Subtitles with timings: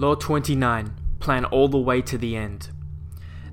[0.00, 2.70] Law 29 Plan all the way to the end.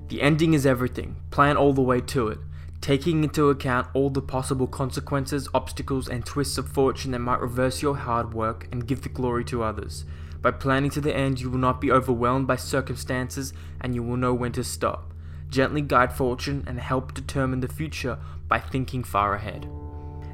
[0.08, 1.16] The ending is everything.
[1.30, 2.38] Plan all the way to it,
[2.80, 7.82] taking into account all the possible consequences, obstacles, and twists of fortune that might reverse
[7.82, 10.06] your hard work and give the glory to others.
[10.40, 14.16] By planning to the end, you will not be overwhelmed by circumstances and you will
[14.16, 15.12] know when to stop.
[15.50, 18.18] Gently guide fortune and help determine the future
[18.48, 19.68] by thinking far ahead.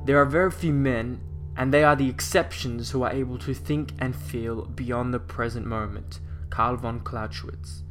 [0.04, 1.22] There are very few men,
[1.56, 5.66] and they are the exceptions, who are able to think and feel beyond the present
[5.66, 6.20] moment.
[6.50, 7.82] Karl von Clausewitz.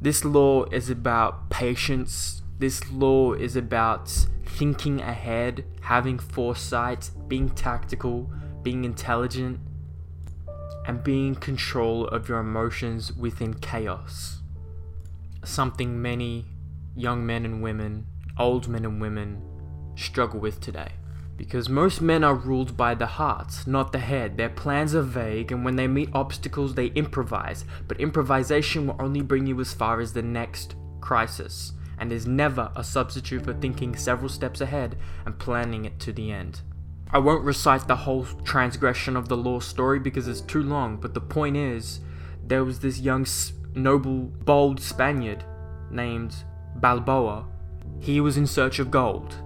[0.00, 2.42] This law is about patience.
[2.58, 8.30] This law is about thinking ahead, having foresight, being tactical,
[8.62, 9.60] being intelligent,
[10.86, 14.40] and being in control of your emotions within chaos.
[15.44, 16.46] Something many
[16.96, 18.06] young men and women,
[18.38, 19.42] old men and women,
[19.96, 20.92] struggle with today.
[21.36, 24.36] Because most men are ruled by the heart, not the head.
[24.36, 27.64] Their plans are vague, and when they meet obstacles, they improvise.
[27.88, 32.70] But improvisation will only bring you as far as the next crisis, and is never
[32.76, 36.60] a substitute for thinking several steps ahead and planning it to the end.
[37.10, 41.12] I won't recite the whole transgression of the law story because it's too long, but
[41.12, 42.00] the point is,
[42.46, 43.26] there was this young,
[43.74, 45.44] noble, bold Spaniard
[45.90, 46.34] named
[46.76, 47.46] Balboa.
[48.00, 49.36] He was in search of gold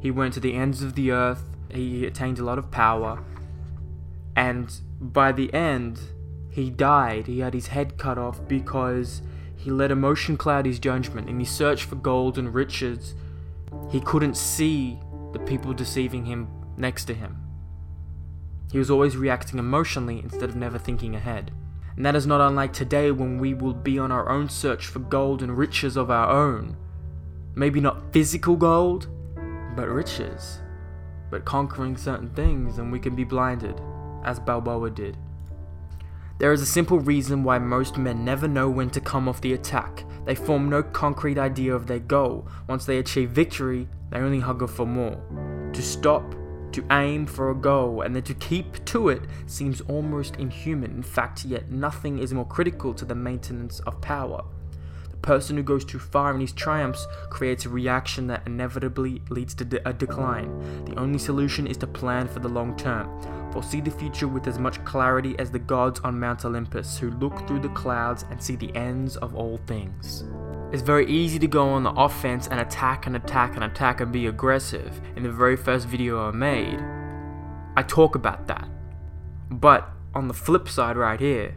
[0.00, 3.22] he went to the ends of the earth, he attained a lot of power,
[4.34, 6.00] and by the end,
[6.50, 7.26] he died.
[7.26, 9.22] He had his head cut off because
[9.56, 11.28] he let emotion cloud his judgment.
[11.28, 13.14] In his search for gold and riches,
[13.90, 14.98] he couldn't see
[15.32, 17.36] the people deceiving him next to him.
[18.72, 21.50] He was always reacting emotionally instead of never thinking ahead.
[21.96, 25.00] And that is not unlike today when we will be on our own search for
[25.00, 26.76] gold and riches of our own.
[27.54, 29.08] Maybe not physical gold,
[29.76, 30.60] but riches,
[31.30, 33.80] but conquering certain things, and we can be blinded,
[34.24, 35.16] as Balboa did.
[36.38, 39.52] There is a simple reason why most men never know when to come off the
[39.52, 40.04] attack.
[40.24, 42.48] They form no concrete idea of their goal.
[42.66, 45.20] Once they achieve victory, they only hunger for more.
[45.72, 46.34] To stop,
[46.72, 50.92] to aim for a goal, and then to keep to it seems almost inhuman.
[50.92, 54.42] In fact, yet nothing is more critical to the maintenance of power
[55.22, 59.64] person who goes too far in his triumphs creates a reaction that inevitably leads to
[59.64, 60.84] de- a decline.
[60.84, 63.08] The only solution is to plan for the long term.
[63.52, 67.46] Foresee the future with as much clarity as the gods on Mount Olympus, who look
[67.46, 70.24] through the clouds and see the ends of all things.
[70.72, 74.12] It's very easy to go on the offense and attack and attack and attack and
[74.12, 75.00] be aggressive.
[75.16, 76.78] In the very first video I made,
[77.76, 78.68] I talk about that.
[79.50, 81.56] But on the flip side, right here,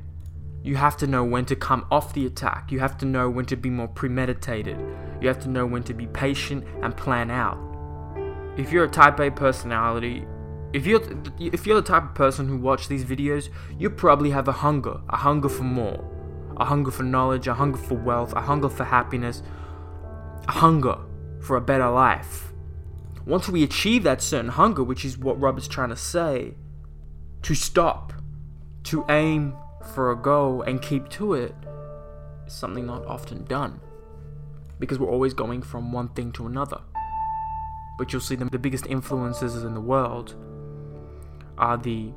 [0.63, 2.71] you have to know when to come off the attack.
[2.71, 4.79] You have to know when to be more premeditated.
[5.21, 7.57] You have to know when to be patient and plan out.
[8.57, 10.25] If you're a type A personality,
[10.71, 11.01] if you're
[11.39, 15.01] if you're the type of person who watch these videos, you probably have a hunger,
[15.09, 16.01] a hunger for more,
[16.55, 19.43] a hunger for knowledge, a hunger for wealth, a hunger for happiness,
[20.47, 20.97] a hunger
[21.41, 22.53] for a better life.
[23.25, 26.53] Once we achieve that certain hunger, which is what Rob is trying to say,
[27.41, 28.13] to stop,
[28.83, 29.55] to aim
[29.85, 31.55] for a goal and keep to it
[32.47, 33.79] is something not often done
[34.79, 36.81] because we're always going from one thing to another.
[37.97, 40.35] But you'll see the, the biggest influences in the world
[41.57, 42.11] are the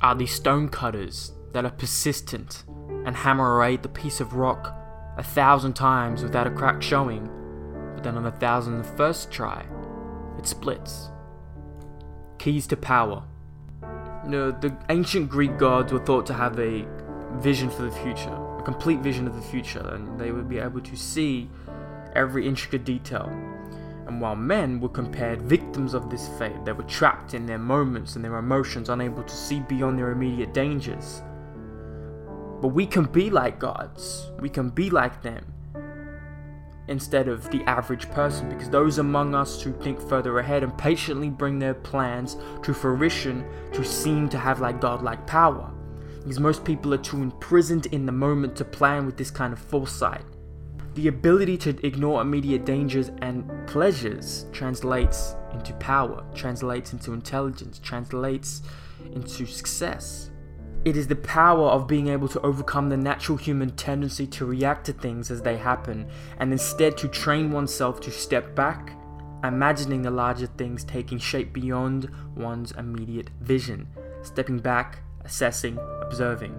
[0.00, 2.64] are the stone cutters that are persistent
[3.04, 4.74] and hammer away the piece of rock
[5.16, 7.28] a thousand times without a crack showing,
[7.94, 9.64] but then on the thousand and first try,
[10.38, 11.10] it splits.
[12.38, 13.24] Keys to power.
[14.24, 16.86] You know, the ancient Greek gods were thought to have a
[17.38, 20.80] vision for the future, a complete vision of the future, and they would be able
[20.80, 21.50] to see
[22.14, 23.26] every intricate detail.
[24.06, 28.14] And while men were compared victims of this fate, they were trapped in their moments
[28.14, 31.22] and their emotions, unable to see beyond their immediate dangers.
[32.60, 35.51] But we can be like gods, we can be like them
[36.88, 41.30] instead of the average person because those among us who think further ahead and patiently
[41.30, 45.70] bring their plans to fruition to seem to have like godlike power.
[46.18, 49.58] Because most people are too imprisoned in the moment to plan with this kind of
[49.58, 50.24] foresight.
[50.94, 58.62] The ability to ignore immediate dangers and pleasures translates into power, translates into intelligence, translates
[59.14, 60.31] into success.
[60.84, 64.86] It is the power of being able to overcome the natural human tendency to react
[64.86, 66.08] to things as they happen,
[66.38, 68.98] and instead to train oneself to step back,
[69.44, 73.86] imagining the larger things taking shape beyond one's immediate vision,
[74.22, 76.52] stepping back, assessing, observing,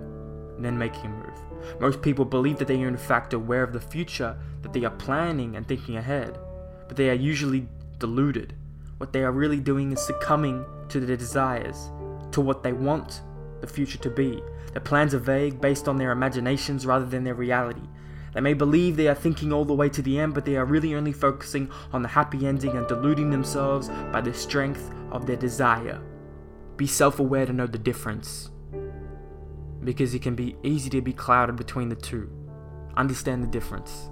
[0.55, 1.81] and then making a move.
[1.81, 4.91] Most people believe that they are in fact aware of the future, that they are
[4.91, 6.39] planning and thinking ahead,
[6.87, 7.67] but they are usually
[7.99, 8.55] deluded.
[8.99, 11.89] What they are really doing is succumbing to their desires,
[12.31, 13.21] to what they want
[13.63, 14.43] the future to be.
[14.73, 17.87] Their plans are vague, based on their imaginations rather than their reality.
[18.33, 20.65] They may believe they are thinking all the way to the end, but they are
[20.65, 25.37] really only focusing on the happy ending and deluding themselves by the strength of their
[25.37, 26.01] desire.
[26.75, 28.49] Be self aware to know the difference.
[29.81, 32.29] Because it can be easy to be clouded between the two.
[32.97, 34.09] Understand the difference.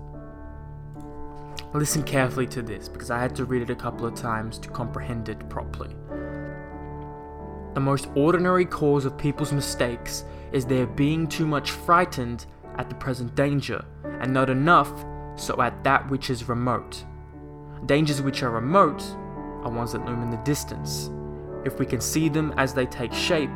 [1.73, 4.69] Listen carefully to this because I had to read it a couple of times to
[4.69, 5.95] comprehend it properly.
[7.73, 12.45] The most ordinary cause of people's mistakes is their being too much frightened
[12.77, 13.85] at the present danger,
[14.19, 14.91] and not enough
[15.37, 17.05] so at that which is remote.
[17.85, 19.01] Dangers which are remote
[19.63, 21.09] are ones that loom in the distance.
[21.63, 23.49] If we can see them as they take shape,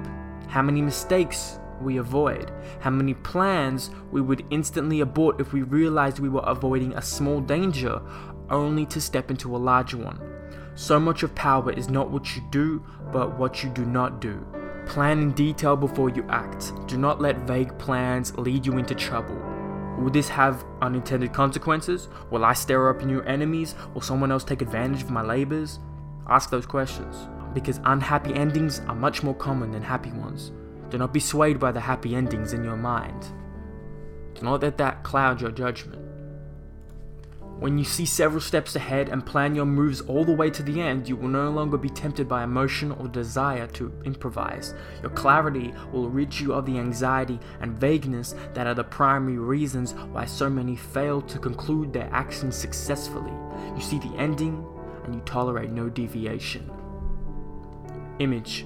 [0.47, 6.19] how many mistakes we avoid, how many plans we would instantly abort if we realized
[6.19, 8.01] we were avoiding a small danger
[8.49, 10.19] only to step into a larger one.
[10.75, 12.83] So much of power is not what you do,
[13.13, 14.45] but what you do not do.
[14.85, 16.73] Plan in detail before you act.
[16.87, 19.41] Do not let vague plans lead you into trouble.
[19.97, 22.09] Will this have unintended consequences?
[22.29, 23.73] Will I stir up new enemies?
[23.93, 25.79] Will someone else take advantage of my labors?
[26.27, 30.51] Ask those questions, because unhappy endings are much more common than happy ones.
[30.89, 33.27] Do not be swayed by the happy endings in your mind.
[34.33, 36.04] Do not let that cloud your judgment.
[37.59, 40.81] When you see several steps ahead and plan your moves all the way to the
[40.81, 44.73] end, you will no longer be tempted by emotion or desire to improvise.
[45.01, 49.93] Your clarity will rid you of the anxiety and vagueness that are the primary reasons
[50.11, 53.33] why so many fail to conclude their actions successfully.
[53.73, 54.65] You see the ending
[55.05, 56.69] and you tolerate no deviation.
[58.19, 58.65] Image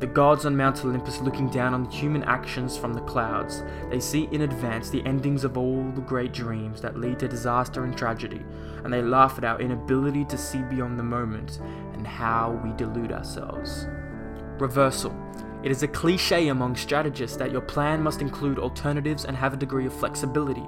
[0.00, 3.64] the gods on Mount Olympus looking down on human actions from the clouds.
[3.90, 7.82] They see in advance the endings of all the great dreams that lead to disaster
[7.82, 8.40] and tragedy,
[8.84, 11.58] and they laugh at our inability to see beyond the moment
[11.94, 13.88] and how we delude ourselves.
[14.58, 15.16] Reversal.
[15.64, 19.56] It is a cliche among strategists that your plan must include alternatives and have a
[19.56, 20.64] degree of flexibility.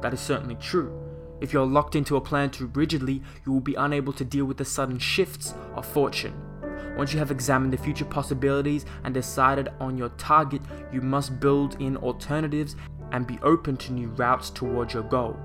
[0.00, 0.98] That is certainly true.
[1.40, 4.56] If you're locked into a plan too rigidly, you will be unable to deal with
[4.56, 6.51] the sudden shifts of fortune.
[6.96, 10.62] Once you have examined the future possibilities and decided on your target,
[10.92, 12.76] you must build in alternatives
[13.12, 15.36] and be open to new routes towards your goal.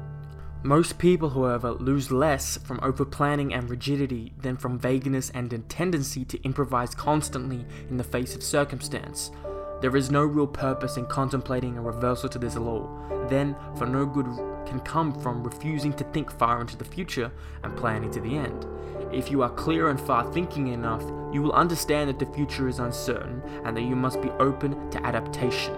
[0.64, 6.26] Most people, however, lose less from overplanning and rigidity than from vagueness and a tendency
[6.26, 9.32] to improvise constantly in the face of circumstance.
[9.80, 12.90] There is no real purpose in contemplating a reversal to this law.
[13.30, 14.26] Then, for no good
[14.68, 17.32] can come from refusing to think far into the future
[17.64, 18.66] and planning to the end.
[19.12, 21.04] If you are clear and far thinking enough,
[21.34, 25.06] you will understand that the future is uncertain and that you must be open to
[25.06, 25.76] adaptation.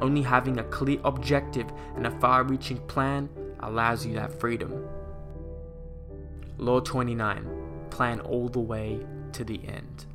[0.00, 1.66] Only having a clear objective
[1.96, 3.28] and a far reaching plan
[3.60, 4.84] allows you that freedom.
[6.58, 7.48] Law 29
[7.90, 10.06] Plan all the way to the end.